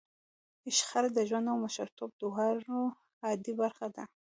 شخړه 0.77 1.09
د 1.13 1.19
ژوند 1.29 1.47
او 1.51 1.57
مشرتوب 1.65 2.11
دواړو 2.21 2.79
عادي 3.23 3.53
برخه 3.61 3.87
ده. 3.95 4.03